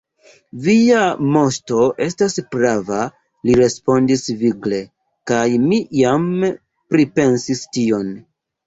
Via 0.67 1.01
moŝto 1.35 1.81
estas 2.05 2.39
prava, 2.55 3.03
li 3.49 3.59
respondis 3.61 4.27
vigle, 4.43 4.83
kaj 5.33 5.45
mi 5.71 5.83
jam 6.03 6.29
pripensis 6.95 7.67
tion. 7.79 8.15